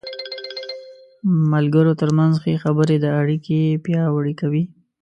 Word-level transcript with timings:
د 0.03 0.03
ملګرو 1.53 1.93
تر 2.01 2.09
منځ 2.17 2.33
ښه 2.43 2.53
خبرې 2.63 2.95
اړیکې 3.21 3.81
پیاوړې 3.85 4.33
کوي. 4.41 4.63